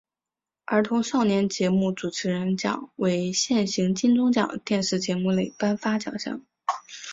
[0.65, 6.41] 儿童少年节目主持人奖为现行金钟奖电视节目类颁发奖项。